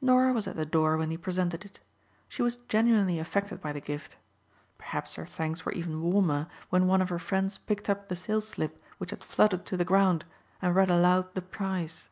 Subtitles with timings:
[0.00, 1.80] Norah was at the door when he presented it.
[2.28, 4.16] She was genuinely affected by the gift.
[4.78, 8.46] Perhaps her thanks were even warmer when one of her friends picked up the sales
[8.46, 10.24] slip which had fluttered to the ground
[10.62, 12.08] and read aloud the price.